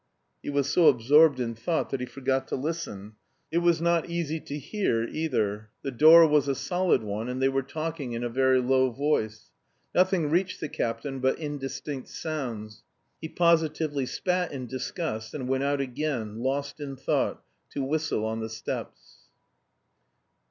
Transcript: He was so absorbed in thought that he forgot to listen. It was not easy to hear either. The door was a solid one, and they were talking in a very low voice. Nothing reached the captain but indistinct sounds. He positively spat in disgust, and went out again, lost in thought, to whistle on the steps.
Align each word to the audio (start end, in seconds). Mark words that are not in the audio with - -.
He 0.41 0.49
was 0.49 0.67
so 0.67 0.87
absorbed 0.87 1.39
in 1.39 1.53
thought 1.53 1.91
that 1.91 1.99
he 1.99 2.07
forgot 2.07 2.47
to 2.47 2.55
listen. 2.55 3.13
It 3.51 3.59
was 3.59 3.79
not 3.83 4.09
easy 4.09 4.39
to 4.39 4.57
hear 4.57 5.03
either. 5.03 5.69
The 5.83 5.91
door 5.91 6.25
was 6.27 6.47
a 6.47 6.55
solid 6.55 7.03
one, 7.03 7.29
and 7.29 7.39
they 7.39 7.49
were 7.49 7.61
talking 7.61 8.13
in 8.13 8.23
a 8.23 8.27
very 8.29 8.59
low 8.59 8.89
voice. 8.89 9.51
Nothing 9.93 10.31
reached 10.31 10.59
the 10.59 10.69
captain 10.69 11.19
but 11.19 11.37
indistinct 11.37 12.07
sounds. 12.07 12.81
He 13.21 13.29
positively 13.29 14.07
spat 14.07 14.51
in 14.51 14.65
disgust, 14.65 15.35
and 15.35 15.47
went 15.47 15.63
out 15.63 15.79
again, 15.81 16.39
lost 16.39 16.79
in 16.79 16.95
thought, 16.95 17.43
to 17.69 17.83
whistle 17.83 18.25
on 18.25 18.39
the 18.39 18.49
steps. 18.49 19.27